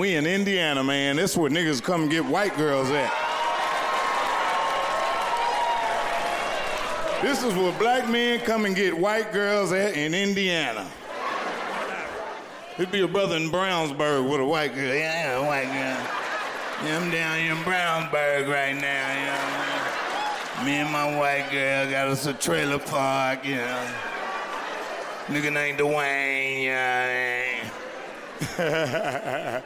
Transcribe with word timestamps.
We 0.00 0.16
in 0.16 0.26
Indiana, 0.26 0.82
man. 0.82 1.16
This 1.16 1.32
is 1.32 1.36
where 1.36 1.50
niggas 1.50 1.82
come 1.82 2.08
get 2.08 2.24
white 2.24 2.56
girls 2.56 2.88
at. 2.88 3.12
This 7.20 7.42
is 7.42 7.52
where 7.52 7.78
black 7.78 8.08
men 8.08 8.40
come 8.40 8.64
and 8.64 8.74
get 8.74 8.96
white 8.96 9.30
girls 9.30 9.72
at 9.72 9.94
in 9.94 10.14
Indiana. 10.14 10.90
It'd 12.78 12.90
be 12.90 13.02
a 13.02 13.08
brother 13.08 13.36
in 13.36 13.50
Brownsburg 13.50 14.26
with 14.26 14.40
a 14.40 14.44
white 14.46 14.74
girl. 14.74 14.94
Yeah, 14.94 15.36
a 15.36 15.46
white 15.46 15.66
girl. 15.66 16.86
Yeah, 16.86 16.98
I'm 16.98 17.10
down 17.10 17.38
here 17.38 17.52
in 17.52 17.58
Brownsburg 17.58 18.48
right 18.48 18.74
now, 18.74 19.18
you 19.18 19.26
know. 19.26 20.64
Me 20.64 20.80
and 20.80 20.90
my 20.90 21.14
white 21.18 21.50
girl 21.52 21.90
got 21.90 22.08
us 22.08 22.24
a 22.24 22.32
trailer 22.32 22.78
park, 22.78 23.44
you 23.44 23.56
know. 23.56 23.86
Nigga 25.26 25.52
named 25.52 25.78
Dwayne, 25.78 26.64
yeah. 26.64 26.89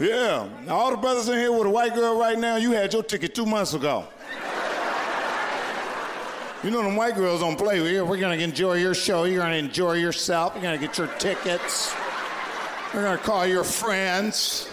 yeah, 0.00 0.48
all 0.68 0.90
the 0.90 0.96
brothers 0.96 1.28
in 1.28 1.38
here 1.38 1.52
with 1.52 1.66
a 1.66 1.70
white 1.70 1.94
girl 1.94 2.18
right 2.18 2.36
now, 2.36 2.56
you 2.56 2.72
had 2.72 2.92
your 2.92 3.04
ticket 3.04 3.36
two 3.36 3.46
months 3.46 3.72
ago. 3.74 4.08
You 6.64 6.72
know 6.72 6.82
them 6.82 6.96
white 6.96 7.14
girls 7.14 7.38
don't 7.38 7.56
play 7.56 7.80
with 7.80 7.92
you. 7.92 8.04
We're 8.04 8.18
gonna 8.18 8.34
enjoy 8.34 8.78
your 8.78 8.94
show. 8.94 9.24
You're 9.24 9.42
gonna 9.42 9.54
enjoy 9.54 9.92
yourself. 9.92 10.54
You're 10.54 10.62
gonna 10.62 10.78
get 10.78 10.98
your 10.98 11.06
tickets. 11.18 11.94
We're 12.92 13.04
gonna 13.04 13.18
call 13.18 13.46
your 13.46 13.62
friends. 13.62 14.68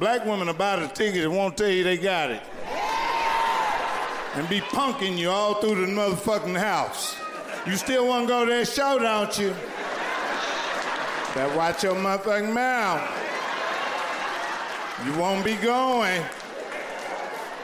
Black 0.00 0.24
women 0.24 0.48
about 0.48 0.82
a 0.82 0.88
ticket 0.88 1.22
and 1.22 1.36
won't 1.36 1.56
tell 1.56 1.68
you 1.68 1.84
they 1.84 1.96
got 1.98 2.32
it. 2.32 2.42
And 4.34 4.48
be 4.48 4.60
punking 4.60 5.16
you 5.16 5.30
all 5.30 5.54
through 5.60 5.86
the 5.86 5.92
motherfucking 5.92 6.58
house. 6.58 7.21
You 7.64 7.76
still 7.76 8.08
wanna 8.08 8.26
go 8.26 8.44
to 8.44 8.50
that 8.50 8.66
show, 8.68 8.98
don't 8.98 9.38
you? 9.38 9.54
Better 11.34 11.56
watch 11.56 11.84
your 11.84 11.94
motherfucking 11.94 12.52
mouth. 12.52 13.08
You 15.06 15.18
won't 15.18 15.44
be 15.44 15.54
going. 15.56 16.22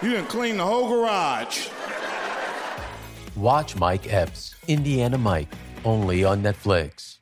You 0.01 0.11
didn't 0.11 0.29
clean 0.29 0.57
the 0.57 0.65
whole 0.65 0.89
garage. 0.89 1.69
Watch 3.37 3.77
Mike 3.77 4.13
Epps, 4.13 4.55
Indiana 4.69 5.19
Mike, 5.19 5.53
only 5.85 6.25
on 6.25 6.43
Netflix. 6.43 7.18